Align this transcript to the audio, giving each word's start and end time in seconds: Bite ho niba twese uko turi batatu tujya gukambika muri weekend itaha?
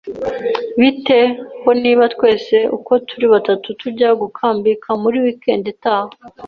Bite 0.79 1.19
ho 1.61 1.69
niba 1.81 2.03
twese 2.15 2.55
uko 2.77 2.91
turi 3.07 3.25
batatu 3.33 3.67
tujya 3.79 4.09
gukambika 4.21 4.89
muri 5.01 5.17
weekend 5.25 5.63
itaha? 5.75 6.09